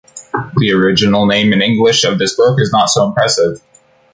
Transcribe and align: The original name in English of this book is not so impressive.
The 0.57 0.71
original 0.73 1.27
name 1.27 1.53
in 1.53 1.61
English 1.61 2.05
of 2.05 2.17
this 2.17 2.35
book 2.35 2.59
is 2.59 2.71
not 2.73 2.89
so 2.89 3.05
impressive. 3.05 3.61